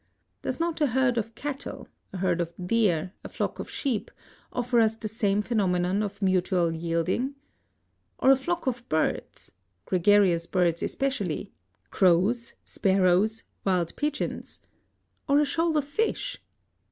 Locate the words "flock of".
3.29-3.69, 8.35-8.81